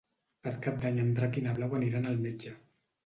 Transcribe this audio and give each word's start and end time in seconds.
Per 0.47 0.53
Cap 0.67 0.79
d'Any 0.85 0.97
en 1.03 1.11
Drac 1.21 1.37
i 1.41 1.45
na 1.49 1.53
Blau 1.59 1.77
aniran 1.81 2.09
al 2.13 2.19
metge. 2.25 2.55